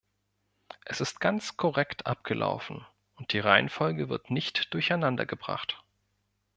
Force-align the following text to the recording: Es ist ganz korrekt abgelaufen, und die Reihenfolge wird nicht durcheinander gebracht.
Es 0.83 0.99
ist 0.99 1.19
ganz 1.21 1.57
korrekt 1.57 2.07
abgelaufen, 2.07 2.83
und 3.17 3.33
die 3.33 3.39
Reihenfolge 3.39 4.09
wird 4.09 4.31
nicht 4.31 4.73
durcheinander 4.73 5.27
gebracht. 5.27 5.83